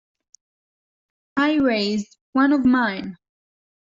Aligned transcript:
I 1.37 1.57
raised 1.59 2.17
one 2.31 2.53
of 2.53 2.65
mine. 2.65 3.19